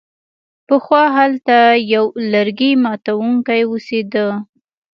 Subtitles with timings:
[0.67, 1.57] پخوا هلته
[1.93, 4.27] یو لرګي ماتوونکی اوسیده.